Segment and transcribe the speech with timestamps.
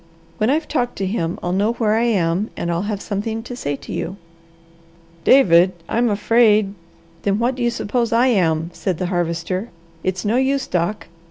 [0.39, 3.55] When I've talked to him, I'll know where I am and I'll have something to
[3.55, 4.17] say to you."
[5.25, 6.73] "David, I'm afraid"
[7.21, 9.69] "Then what do you suppose I am?" said the Harvester.
[10.03, 11.05] "It's no use, Doc.